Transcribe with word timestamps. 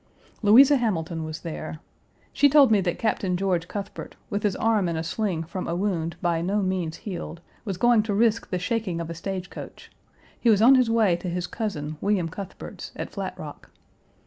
Louisa 0.41 0.77
Hamilton 0.77 1.23
was 1.23 1.41
there. 1.41 1.77
She 2.33 2.49
told 2.49 2.71
me 2.71 2.81
that 2.81 2.97
Captain 2.97 3.37
George 3.37 3.67
Cuthbert, 3.67 4.15
with 4.31 4.41
his 4.41 4.55
arm 4.55 4.89
in 4.89 4.97
a 4.97 5.03
sling 5.03 5.43
from 5.43 5.67
a 5.67 5.75
wound 5.75 6.15
by 6.23 6.41
no 6.41 6.63
means 6.63 6.97
healed, 6.97 7.39
was 7.65 7.77
going 7.77 8.01
to 8.01 8.13
risk 8.15 8.49
the 8.49 8.57
shaking 8.57 8.99
of 8.99 9.11
a 9.11 9.13
stagecoach; 9.13 9.91
he 10.39 10.49
was 10.49 10.59
on 10.59 10.73
his 10.73 10.89
way 10.89 11.15
to 11.17 11.29
his 11.29 11.45
cousin, 11.45 11.97
William 12.01 12.29
Cuthbert's, 12.29 12.91
at 12.95 13.11
Flat 13.11 13.37
Rock. 13.37 13.69